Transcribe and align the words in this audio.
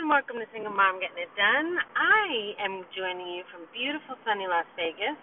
and 0.00 0.08
welcome 0.08 0.40
to 0.40 0.48
Single 0.48 0.72
Mom 0.72 0.96
Getting 0.96 1.28
It 1.28 1.28
Done. 1.36 1.76
I 1.92 2.56
am 2.64 2.88
joining 2.96 3.36
you 3.36 3.44
from 3.52 3.68
beautiful 3.68 4.16
sunny 4.24 4.48
Las 4.48 4.64
Vegas. 4.72 5.20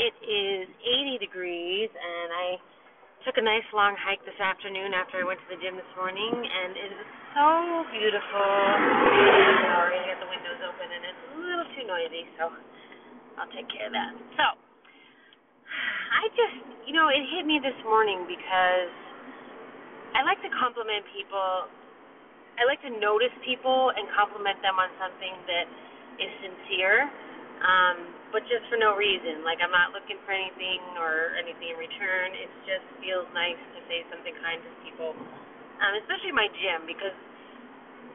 It 0.00 0.16
is 0.24 0.64
80 0.80 1.20
degrees, 1.20 1.92
and 1.92 2.28
I 2.32 2.56
took 3.28 3.36
a 3.36 3.44
nice 3.44 3.68
long 3.76 3.92
hike 4.00 4.24
this 4.24 4.40
afternoon 4.40 4.96
after 4.96 5.20
I 5.20 5.28
went 5.28 5.44
to 5.44 5.48
the 5.52 5.60
gym 5.60 5.76
this 5.76 5.92
morning, 5.92 6.32
and 6.32 6.72
it 6.72 6.88
is 6.96 7.08
so 7.36 7.48
beautiful. 7.92 8.48
Sorry, 9.76 10.00
I 10.00 10.16
got 10.16 10.24
the 10.24 10.30
windows 10.32 10.56
open, 10.64 10.88
and 10.88 11.02
it's 11.04 11.22
a 11.28 11.32
little 11.44 11.68
too 11.76 11.84
noisy, 11.84 12.24
so 12.40 12.48
I'll 13.36 13.52
take 13.52 13.68
care 13.68 13.92
of 13.92 13.92
that. 13.92 14.16
So, 14.40 14.56
I 16.16 16.32
just, 16.32 16.56
you 16.88 16.96
know, 16.96 17.12
it 17.12 17.20
hit 17.28 17.44
me 17.44 17.60
this 17.60 17.76
morning 17.84 18.24
because 18.24 18.88
I 20.16 20.24
like 20.24 20.40
to 20.40 20.48
compliment 20.56 21.04
people 21.12 21.68
I 22.58 22.66
like 22.66 22.82
to 22.82 22.90
notice 22.98 23.30
people 23.46 23.94
and 23.94 24.10
compliment 24.18 24.58
them 24.66 24.82
on 24.82 24.90
something 24.98 25.34
that 25.46 25.66
is 26.18 26.30
sincere, 26.42 27.06
um, 27.62 27.96
but 28.34 28.42
just 28.50 28.66
for 28.66 28.74
no 28.74 28.98
reason. 28.98 29.46
Like 29.46 29.62
I'm 29.62 29.70
not 29.70 29.94
looking 29.94 30.18
for 30.26 30.34
anything 30.34 30.82
or 30.98 31.38
anything 31.38 31.70
in 31.70 31.78
return. 31.78 32.34
It 32.34 32.50
just 32.66 32.82
feels 32.98 33.30
nice 33.30 33.58
to 33.78 33.80
say 33.86 34.02
something 34.10 34.34
kind 34.42 34.58
to 34.58 34.70
people, 34.82 35.14
um, 35.14 35.92
especially 36.02 36.34
my 36.34 36.50
gym 36.58 36.82
because 36.90 37.14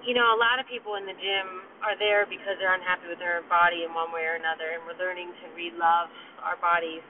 you 0.03 0.11
know 0.11 0.27
a 0.35 0.39
lot 0.39 0.59
of 0.59 0.67
people 0.67 0.99
in 0.99 1.07
the 1.07 1.15
gym 1.15 1.47
are 1.79 1.95
there 1.95 2.27
because 2.27 2.59
they're 2.59 2.75
unhappy 2.75 3.07
with 3.07 3.23
their 3.23 3.47
body 3.47 3.87
in 3.87 3.95
one 3.95 4.11
way 4.11 4.27
or 4.27 4.35
another, 4.35 4.75
and 4.75 4.83
we're 4.83 4.99
learning 4.99 5.31
to 5.39 5.45
re-love 5.55 6.11
our 6.43 6.59
bodies. 6.59 7.03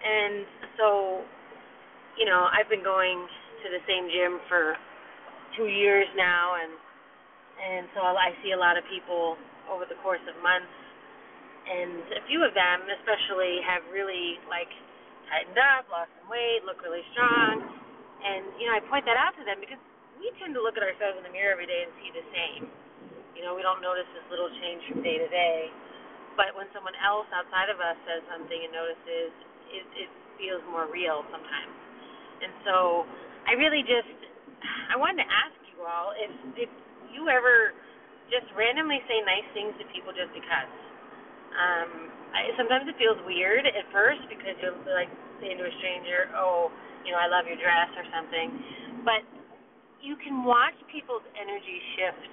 And 0.00 0.48
so, 0.80 1.20
you 2.16 2.24
know, 2.24 2.48
I've 2.50 2.72
been 2.72 2.82
going 2.82 3.20
to 3.62 3.66
the 3.68 3.82
same 3.84 4.08
gym 4.08 4.40
for 4.48 4.74
two 5.56 5.68
years 5.68 6.06
now, 6.14 6.58
and 6.58 6.72
and 7.60 7.84
so 7.92 8.00
I 8.02 8.32
see 8.40 8.56
a 8.56 8.60
lot 8.60 8.80
of 8.80 8.84
people 8.88 9.36
over 9.68 9.84
the 9.84 9.98
course 10.00 10.22
of 10.26 10.34
months, 10.40 10.72
and 11.68 12.00
a 12.18 12.22
few 12.26 12.40
of 12.42 12.56
them 12.56 12.88
especially 13.00 13.60
have 13.64 13.84
really 13.92 14.40
like 14.48 14.70
tightened 15.28 15.60
up, 15.60 15.86
lost 15.92 16.10
some 16.20 16.28
weight, 16.32 16.64
look 16.66 16.80
really 16.82 17.04
strong, 17.14 17.62
and 18.24 18.42
you 18.58 18.66
know 18.66 18.74
I 18.76 18.80
point 18.88 19.04
that 19.06 19.18
out 19.20 19.36
to 19.38 19.44
them 19.44 19.60
because 19.60 19.80
we 20.20 20.28
tend 20.36 20.52
to 20.52 20.60
look 20.60 20.76
at 20.76 20.84
ourselves 20.84 21.16
in 21.16 21.24
the 21.24 21.32
mirror 21.32 21.56
every 21.56 21.64
day 21.64 21.88
and 21.88 21.92
see 22.04 22.12
the 22.12 22.26
same. 22.30 22.68
You 23.32 23.48
know, 23.48 23.56
we 23.56 23.64
don't 23.64 23.80
notice 23.80 24.04
this 24.12 24.26
little 24.28 24.52
change 24.60 24.84
from 24.92 25.00
day 25.00 25.16
to 25.16 25.28
day. 25.32 25.72
But 26.36 26.52
when 26.52 26.68
someone 26.76 26.92
else 27.00 27.24
outside 27.32 27.72
of 27.72 27.80
us 27.80 27.96
says 28.04 28.20
something 28.28 28.60
and 28.60 28.68
notices, 28.68 29.32
it, 29.72 29.84
it 29.96 30.10
feels 30.36 30.60
more 30.68 30.92
real 30.92 31.24
sometimes. 31.32 31.72
And 32.44 32.52
so 32.68 33.08
I 33.48 33.56
really 33.56 33.80
just 33.80 34.19
I 34.92 34.96
wanted 34.96 35.24
to 35.24 35.28
ask 35.28 35.56
you 35.72 35.84
all 35.84 36.12
if 36.16 36.32
if 36.68 36.70
you 37.12 37.28
ever 37.28 37.74
just 38.30 38.46
randomly 38.54 39.02
say 39.10 39.20
nice 39.26 39.46
things 39.52 39.74
to 39.82 39.84
people 39.90 40.14
just 40.14 40.30
because. 40.32 40.70
Um, 41.50 41.90
I, 42.30 42.54
sometimes 42.54 42.86
it 42.86 42.94
feels 42.94 43.18
weird 43.26 43.66
at 43.66 43.86
first 43.90 44.22
because 44.30 44.54
you're 44.62 44.76
like 44.94 45.10
saying 45.42 45.58
to 45.58 45.66
a 45.66 45.74
stranger, 45.82 46.30
"Oh, 46.38 46.70
you 47.02 47.10
know, 47.10 47.18
I 47.18 47.26
love 47.26 47.50
your 47.50 47.58
dress" 47.58 47.90
or 47.98 48.06
something. 48.14 48.48
But 49.02 49.26
you 49.98 50.14
can 50.16 50.46
watch 50.46 50.76
people's 50.92 51.26
energy 51.34 51.78
shift 51.98 52.32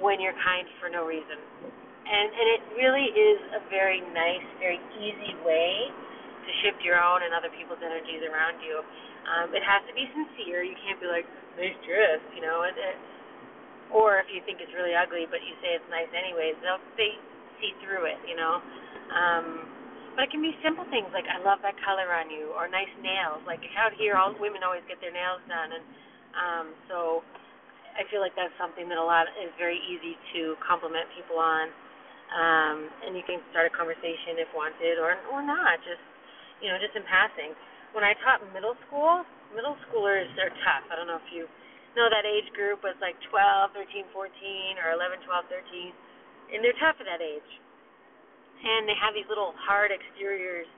when 0.00 0.20
you're 0.20 0.36
kind 0.44 0.68
for 0.78 0.92
no 0.92 1.08
reason. 1.08 1.40
And 2.06 2.26
and 2.30 2.46
it 2.54 2.62
really 2.76 3.08
is 3.10 3.38
a 3.56 3.60
very 3.72 4.04
nice, 4.14 4.46
very 4.60 4.78
easy 5.00 5.34
way 5.42 5.90
your 6.86 7.02
own 7.02 7.26
and 7.26 7.34
other 7.34 7.50
people's 7.50 7.82
energies 7.82 8.22
around 8.22 8.62
you. 8.62 8.80
Um, 9.26 9.50
it 9.50 9.66
has 9.66 9.82
to 9.90 9.92
be 9.98 10.06
sincere. 10.14 10.62
You 10.62 10.78
can't 10.86 11.02
be 11.02 11.10
like, 11.10 11.26
nice 11.58 11.74
dress, 11.82 12.22
you 12.30 12.40
know. 12.40 12.62
It, 12.62 12.78
it, 12.78 12.96
or 13.90 14.22
if 14.22 14.30
you 14.30 14.42
think 14.46 14.62
it's 14.62 14.72
really 14.74 14.94
ugly, 14.94 15.26
but 15.30 15.42
you 15.42 15.54
say 15.62 15.74
it's 15.74 15.90
nice 15.90 16.10
anyways, 16.10 16.58
they'll 16.62 16.82
they 16.98 17.14
see 17.62 17.74
through 17.82 18.06
it, 18.06 18.18
you 18.26 18.34
know. 18.34 18.58
Um, 19.10 19.46
but 20.18 20.26
it 20.26 20.30
can 20.32 20.40
be 20.40 20.56
simple 20.64 20.88
things 20.88 21.06
like 21.12 21.28
I 21.28 21.38
love 21.44 21.60
that 21.62 21.76
color 21.84 22.08
on 22.16 22.32
you, 22.32 22.50
or 22.56 22.66
nice 22.66 22.90
nails. 23.04 23.44
Like 23.44 23.60
out 23.76 23.92
here, 23.94 24.16
all 24.16 24.32
women 24.40 24.64
always 24.64 24.82
get 24.88 24.98
their 24.98 25.12
nails 25.12 25.44
done, 25.46 25.70
and 25.76 25.84
um, 26.34 26.66
so 26.88 27.22
I 27.94 28.04
feel 28.08 28.20
like 28.24 28.34
that's 28.34 28.54
something 28.56 28.88
that 28.90 28.98
a 28.98 29.04
lot 29.04 29.28
is 29.38 29.52
very 29.60 29.78
easy 29.86 30.16
to 30.36 30.56
compliment 30.64 31.06
people 31.14 31.38
on. 31.38 31.68
Um, 32.26 32.90
and 33.06 33.14
you 33.14 33.22
can 33.22 33.38
start 33.54 33.70
a 33.70 33.72
conversation 33.72 34.40
if 34.42 34.50
wanted, 34.50 34.98
or 34.98 35.14
or 35.30 35.46
not, 35.46 35.78
just 35.86 36.02
you 36.60 36.68
know, 36.72 36.78
just 36.80 36.96
in 36.96 37.04
passing 37.04 37.52
when 37.96 38.04
I 38.04 38.12
taught 38.20 38.44
middle 38.52 38.76
school, 38.84 39.24
middle 39.56 39.72
schoolers 39.88 40.28
are 40.36 40.52
tough. 40.60 40.84
I 40.92 41.00
don't 41.00 41.08
know 41.08 41.16
if 41.16 41.32
you 41.32 41.48
know 41.96 42.12
that 42.12 42.28
age 42.28 42.52
group 42.52 42.84
was 42.84 42.92
like 43.00 43.16
12, 43.32 43.72
13, 43.72 44.04
14, 44.12 44.84
or 44.84 44.92
11, 44.92 45.24
12, 45.24 45.48
13, 45.48 46.52
and 46.52 46.60
they're 46.60 46.76
tough 46.76 47.00
at 47.00 47.08
that 47.08 47.24
age. 47.24 47.50
And 48.60 48.84
they 48.84 48.96
have 49.00 49.16
these 49.16 49.24
little 49.32 49.56
hard 49.56 49.88
exteriors. 49.88 50.68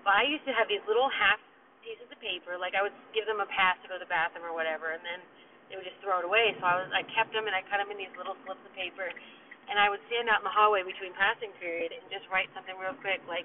But 0.00 0.16
I 0.16 0.24
used 0.24 0.48
to 0.48 0.54
have 0.56 0.64
these 0.64 0.80
little 0.88 1.12
half 1.12 1.36
pieces 1.84 2.08
of 2.08 2.16
paper, 2.24 2.56
like 2.56 2.72
I 2.72 2.80
would 2.80 2.94
give 3.12 3.28
them 3.28 3.44
a 3.44 3.48
pass 3.52 3.76
to 3.84 3.90
go 3.90 4.00
to 4.00 4.02
the 4.02 4.08
bathroom 4.08 4.48
or 4.48 4.56
whatever, 4.56 4.96
and 4.96 5.04
then 5.04 5.20
they 5.68 5.76
would 5.76 5.84
just 5.84 6.00
throw 6.00 6.22
it 6.22 6.26
away. 6.26 6.56
So 6.56 6.64
I 6.64 6.74
was 6.80 6.88
I 6.94 7.02
kept 7.12 7.34
them 7.36 7.50
and 7.50 7.52
I 7.52 7.60
cut 7.68 7.82
them 7.82 7.90
in 7.92 7.98
these 8.00 8.12
little 8.16 8.38
slips 8.46 8.62
of 8.64 8.72
paper, 8.72 9.10
and 9.68 9.76
I 9.76 9.92
would 9.92 10.00
stand 10.08 10.30
out 10.30 10.40
in 10.40 10.46
the 10.46 10.54
hallway 10.54 10.86
between 10.86 11.12
passing 11.18 11.52
period 11.60 11.92
and 11.92 12.00
just 12.08 12.24
write 12.32 12.48
something 12.54 12.74
real 12.78 12.96
quick 13.02 13.20
like 13.26 13.44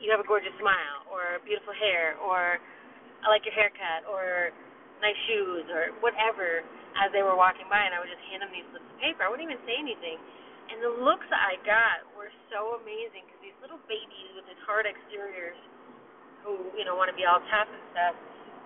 you 0.00 0.08
have 0.08 0.18
a 0.18 0.26
gorgeous 0.26 0.52
smile 0.56 1.04
or 1.12 1.38
beautiful 1.44 1.76
hair 1.76 2.16
or 2.24 2.56
I 3.20 3.28
like 3.28 3.44
your 3.44 3.52
haircut 3.52 4.08
or 4.08 4.50
nice 5.04 5.16
shoes 5.28 5.68
or 5.68 5.92
whatever 6.00 6.64
as 6.96 7.12
they 7.12 7.20
were 7.20 7.36
walking 7.36 7.68
by 7.68 7.84
and 7.84 7.92
I 7.92 8.00
would 8.00 8.08
just 8.08 8.24
hand 8.32 8.40
them 8.40 8.50
these 8.50 8.64
slips 8.72 8.88
of 8.88 8.96
paper. 8.98 9.22
I 9.24 9.28
wouldn't 9.28 9.44
even 9.44 9.60
say 9.68 9.76
anything. 9.76 10.16
And 10.72 10.80
the 10.80 10.92
looks 11.02 11.26
that 11.28 11.42
I 11.42 11.60
got 11.66 12.06
were 12.16 12.32
so 12.48 12.80
amazing 12.80 13.28
because 13.28 13.40
these 13.44 13.58
little 13.60 13.80
babies 13.90 14.30
with 14.38 14.48
these 14.48 14.62
hard 14.64 14.88
exteriors 14.88 15.58
who, 16.46 16.72
you 16.78 16.88
know, 16.88 16.96
want 16.96 17.12
to 17.12 17.16
be 17.16 17.28
all 17.28 17.42
tough 17.52 17.68
and 17.68 17.84
stuff 17.92 18.14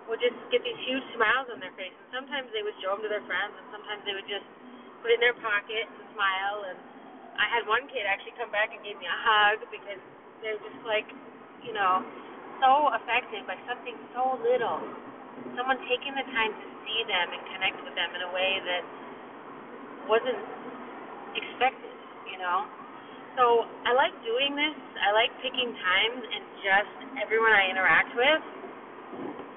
would 0.07 0.21
just 0.21 0.37
get 0.53 0.61
these 0.61 0.77
huge 0.85 1.03
smiles 1.17 1.49
on 1.49 1.57
their 1.57 1.73
face. 1.75 1.91
And 1.91 2.23
sometimes 2.23 2.47
they 2.53 2.61
would 2.61 2.77
show 2.79 2.93
them 2.93 3.01
to 3.03 3.11
their 3.11 3.25
friends 3.25 3.57
and 3.57 3.65
sometimes 3.73 4.05
they 4.05 4.13
would 4.13 4.29
just 4.29 4.45
put 5.01 5.11
it 5.11 5.19
in 5.19 5.23
their 5.25 5.37
pocket 5.41 5.89
and 5.89 6.05
smile. 6.13 6.63
And 6.69 6.77
I 7.41 7.49
had 7.49 7.65
one 7.65 7.89
kid 7.89 8.05
actually 8.05 8.37
come 8.37 8.53
back 8.53 8.69
and 8.71 8.79
gave 8.85 9.01
me 9.01 9.09
a 9.09 9.19
hug 9.25 9.65
because 9.73 9.99
they're 10.45 10.61
just 10.61 10.79
like, 10.85 11.09
you 11.65 11.73
know, 11.73 12.05
so 12.61 12.93
affected 12.95 13.43
by 13.49 13.57
something 13.67 13.97
so 14.13 14.37
little. 14.45 14.79
Someone 15.57 15.81
taking 15.89 16.15
the 16.15 16.25
time 16.31 16.53
to 16.53 16.67
see 16.87 16.99
them 17.09 17.27
and 17.33 17.41
connect 17.51 17.77
with 17.83 17.95
them 17.97 18.09
in 18.15 18.21
a 18.23 18.31
way 18.31 18.61
that 18.63 18.83
wasn't 20.07 20.39
expected, 21.35 21.91
you 22.29 22.39
know. 22.39 22.69
So 23.35 23.67
I 23.83 23.91
like 23.91 24.15
doing 24.23 24.55
this. 24.55 24.77
I 25.03 25.11
like 25.11 25.33
picking 25.43 25.75
times 25.75 26.21
and 26.23 26.43
just 26.63 26.93
everyone 27.19 27.51
I 27.51 27.67
interact 27.67 28.15
with 28.15 28.43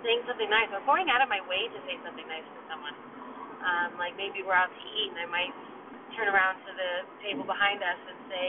saying 0.02 0.22
something 0.26 0.50
nice 0.50 0.70
or 0.74 0.82
going 0.86 1.10
out 1.10 1.22
of 1.22 1.30
my 1.30 1.42
way 1.46 1.66
to 1.70 1.78
say 1.86 1.98
something 2.02 2.26
nice 2.26 2.46
to 2.46 2.60
someone. 2.70 2.94
Um, 3.62 3.98
like 3.98 4.14
maybe 4.14 4.42
we're 4.46 4.56
out 4.56 4.70
to 4.70 4.84
eat 4.98 5.10
and 5.14 5.20
I 5.22 5.28
might 5.30 5.54
turn 6.14 6.30
around 6.30 6.58
to 6.66 6.70
the 6.74 6.92
table 7.22 7.46
behind 7.46 7.82
us 7.82 8.00
and 8.06 8.18
say 8.30 8.48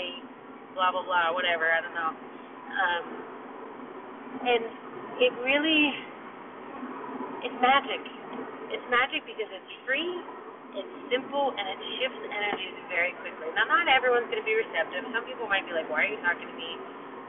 blah 0.77 0.93
blah 0.93 1.05
blah, 1.05 1.33
whatever, 1.33 1.69
I 1.69 1.79
don't 1.81 1.97
know. 1.97 2.13
Um, 2.13 3.03
and 4.43 4.63
it 5.19 5.33
really 5.43 5.91
it's 7.43 7.57
magic. 7.63 8.01
It's 8.69 8.85
magic 8.91 9.23
because 9.25 9.49
it's 9.49 9.73
free, 9.87 10.13
it's 10.75 10.93
simple, 11.09 11.55
and 11.55 11.65
it 11.65 11.79
shifts 11.97 12.21
energies 12.27 12.77
very 12.91 13.15
quickly. 13.23 13.49
Now, 13.55 13.65
not 13.65 13.89
everyone's 13.89 14.27
going 14.29 14.43
to 14.43 14.47
be 14.47 14.55
receptive. 14.59 15.07
Some 15.09 15.25
people 15.25 15.49
might 15.49 15.65
be 15.65 15.73
like, 15.73 15.89
"Why 15.89 16.05
are 16.05 16.11
you 16.11 16.19
talking 16.21 16.45
to 16.45 16.57
me?" 16.57 16.77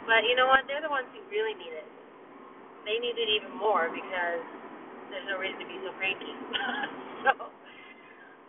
But 0.05 0.27
you 0.27 0.35
know 0.35 0.51
what? 0.51 0.67
They're 0.67 0.83
the 0.83 0.93
ones 0.93 1.09
who 1.15 1.23
really 1.31 1.55
need 1.57 1.73
it. 1.73 1.89
They 2.85 2.99
need 2.99 3.17
it 3.17 3.29
even 3.41 3.55
more 3.55 3.89
because 3.93 4.43
there's 5.13 5.27
no 5.31 5.39
reason 5.39 5.61
to 5.61 5.69
be 5.69 5.79
so 5.85 5.93
cranky. 5.97 6.33
so, 7.25 7.33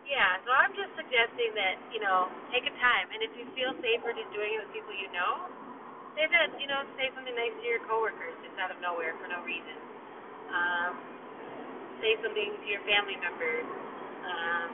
yeah. 0.09 0.39
So 0.44 0.50
I'm 0.51 0.73
just 0.73 0.91
suggesting 0.97 1.56
that 1.56 1.77
you 1.94 2.01
know 2.01 2.27
take 2.50 2.65
a 2.65 2.74
time, 2.81 3.07
and 3.13 3.21
if 3.24 3.31
you 3.38 3.45
feel 3.56 3.71
safer 3.80 4.12
just 4.12 4.31
doing 4.36 4.57
it 4.57 4.59
with 4.65 4.71
people 4.75 4.92
you 4.98 5.07
know, 5.13 5.48
say 6.21 6.29
that 6.29 6.53
you 6.62 6.69
know 6.69 6.85
say 7.01 7.09
something 7.18 7.33
nice 7.33 7.50
to 7.57 7.65
your 7.65 7.81
coworkers 7.89 8.38
just 8.45 8.53
out 8.62 8.69
of 8.69 8.77
nowhere 8.77 9.18
for 9.18 9.25
no 9.25 9.41
reason. 9.41 9.73
Um, 10.53 10.94
say 11.97 12.13
something 12.21 12.62
to 12.62 12.68
your 12.69 12.85
family 12.85 13.18
members. 13.18 13.65
Um, 14.21 14.69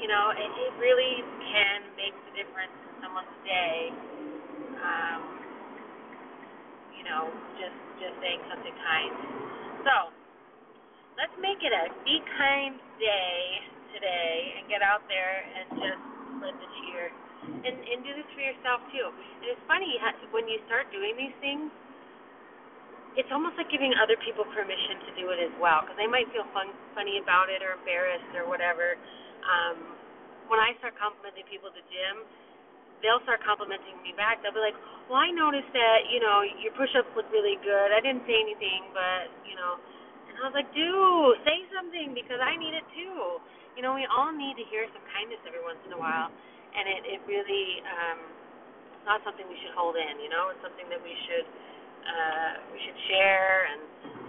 you 0.00 0.08
know, 0.08 0.32
it, 0.32 0.48
it 0.48 0.72
really 0.80 1.20
can 1.52 1.84
make 2.00 2.16
the 2.24 2.32
difference 2.32 2.72
in 2.72 2.92
someone's 3.04 3.36
day. 3.44 3.92
Um, 4.80 5.20
you 6.96 7.04
know, 7.04 7.28
just 7.60 7.76
just 8.00 8.16
saying 8.24 8.40
something 8.48 8.72
kind. 8.72 9.12
So 9.84 9.94
let's 11.20 11.36
make 11.44 11.60
it 11.60 11.76
a 11.76 11.92
be 12.08 12.24
kind 12.40 12.80
day 12.96 13.36
today 13.92 14.56
and 14.56 14.64
get 14.72 14.80
out 14.80 15.04
there 15.12 15.44
and 15.44 15.76
just 15.76 16.00
spread 16.40 16.56
the 16.56 16.68
cheer 16.80 17.12
and 17.46 17.76
and 17.76 17.98
do 18.02 18.12
this 18.14 18.28
for 18.34 18.42
yourself 18.42 18.80
too. 18.90 19.08
And 19.42 19.46
it's 19.50 19.64
funny 19.70 19.98
when 20.34 20.46
you 20.50 20.58
start 20.66 20.90
doing 20.90 21.14
these 21.16 21.34
things, 21.40 21.70
it's 23.16 23.32
almost 23.32 23.56
like 23.56 23.72
giving 23.72 23.96
other 23.96 24.18
people 24.20 24.44
permission 24.52 25.00
to 25.08 25.10
do 25.16 25.32
it 25.32 25.40
as 25.40 25.54
well, 25.56 25.80
because 25.82 25.96
they 25.96 26.10
might 26.10 26.28
feel 26.36 26.44
fun, 26.52 26.68
funny 26.92 27.16
about 27.16 27.48
it 27.48 27.64
or 27.64 27.80
embarrassed 27.80 28.28
or 28.36 28.44
whatever. 28.44 29.00
Um, 29.40 29.96
when 30.52 30.60
I 30.60 30.76
start 30.78 30.94
complimenting 31.00 31.48
people 31.48 31.72
at 31.72 31.76
the 31.78 31.86
gym, 31.88 32.22
they'll 33.00 33.24
start 33.24 33.40
complimenting 33.42 33.96
me 34.04 34.12
back. 34.14 34.44
They'll 34.44 34.54
be 34.54 34.62
like, 34.62 34.76
"Well, 35.08 35.18
I 35.18 35.32
noticed 35.32 35.72
that 35.72 36.12
you 36.12 36.20
know 36.20 36.44
your 36.44 36.76
push-ups 36.76 37.08
look 37.16 37.26
really 37.32 37.56
good. 37.64 37.88
I 37.90 38.00
didn't 38.04 38.22
say 38.28 38.36
anything, 38.36 38.92
but 38.92 39.32
you 39.48 39.56
know." 39.56 39.80
And 40.28 40.36
I 40.38 40.42
was 40.44 40.54
like, 40.54 40.68
"Dude, 40.76 41.40
say 41.48 41.64
something 41.72 42.12
because 42.12 42.38
I 42.38 42.54
need 42.60 42.76
it 42.76 42.84
too." 42.92 43.40
You 43.76 43.82
know, 43.84 43.92
we 43.92 44.08
all 44.08 44.32
need 44.32 44.56
to 44.56 44.64
hear 44.72 44.88
some 44.92 45.04
kindness 45.12 45.40
every 45.44 45.60
once 45.60 45.80
in 45.84 45.92
a 45.92 46.00
while, 46.00 46.32
and 46.76 46.84
it 46.86 47.02
it 47.18 47.20
really 47.24 47.80
um, 47.88 48.18
it's 48.92 49.06
not 49.08 49.20
something 49.24 49.48
we 49.48 49.58
should 49.64 49.74
hold 49.74 49.96
in. 49.96 50.20
You 50.20 50.30
know, 50.30 50.52
it's 50.52 50.60
something 50.60 50.86
that 50.92 51.00
we 51.00 51.14
should 51.26 51.46
uh, 52.06 52.52
we 52.70 52.78
should 52.84 52.98
share 53.08 53.72
and 53.72 53.80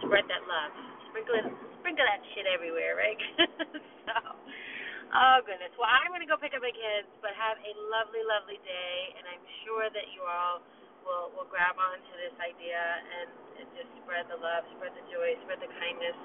spread 0.04 0.26
that 0.32 0.44
love. 0.48 0.72
Sprinkle 1.12 1.36
it, 1.38 1.48
sprinkle 1.84 2.06
that 2.08 2.24
shit 2.34 2.48
everywhere, 2.50 2.96
right? 2.96 3.20
so. 4.08 4.16
Oh 5.08 5.40
goodness. 5.48 5.72
Well, 5.80 5.88
I'm 5.88 6.12
to 6.20 6.28
go 6.28 6.36
pick 6.36 6.52
up 6.52 6.60
my 6.60 6.76
kids, 6.76 7.08
but 7.24 7.32
have 7.32 7.56
a 7.64 7.72
lovely, 7.88 8.20
lovely 8.28 8.60
day, 8.68 9.16
and 9.16 9.24
I'm 9.32 9.46
sure 9.64 9.88
that 9.88 10.12
you 10.12 10.20
all 10.28 10.60
will 11.08 11.32
will 11.32 11.48
grab 11.48 11.80
onto 11.80 12.12
this 12.20 12.36
idea 12.44 12.76
and, 12.76 13.32
and 13.64 13.68
just 13.80 13.88
spread 14.04 14.28
the 14.28 14.36
love, 14.36 14.68
spread 14.76 14.92
the 14.92 15.06
joy, 15.08 15.40
spread 15.48 15.64
the 15.64 15.72
kindness. 15.80 16.18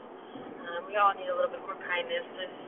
Um, 0.66 0.90
we 0.90 0.98
all 0.98 1.14
need 1.14 1.30
a 1.30 1.36
little 1.36 1.54
bit 1.54 1.62
more 1.62 1.78
kindness. 1.86 2.26
There's, 2.34 2.58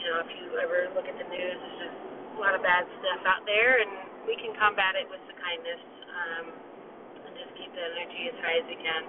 you 0.00 0.04
know, 0.08 0.16
if 0.24 0.30
you 0.32 0.44
ever 0.56 0.88
look 0.96 1.04
at 1.04 1.16
the 1.20 1.28
news, 1.28 1.58
there's 1.60 1.78
just 1.84 1.98
a 2.36 2.40
lot 2.40 2.54
of 2.56 2.62
bad 2.64 2.84
stuff 3.00 3.22
out 3.28 3.44
there, 3.44 3.80
and 3.82 3.90
we 4.24 4.36
can 4.40 4.56
combat 4.56 4.96
it 4.96 5.06
with 5.08 5.20
the 5.28 5.36
kindness 5.36 5.82
um, 6.08 6.44
and 7.28 7.32
just 7.36 7.52
keep 7.58 7.70
the 7.72 7.84
energy 7.84 8.32
as 8.32 8.36
high 8.40 8.58
as 8.60 8.66
we 8.68 8.78
can. 8.80 9.02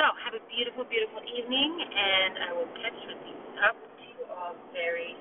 So, 0.00 0.04
have 0.24 0.34
a 0.36 0.42
beautiful, 0.48 0.88
beautiful 0.88 1.20
evening, 1.28 1.70
and 1.84 2.32
I 2.40 2.50
will 2.56 2.70
catch 2.80 2.96
with 3.04 3.20
you 3.28 3.36
up 3.60 3.76
to 3.76 4.04
you 4.04 4.20
all 4.32 4.56
very 4.72 5.12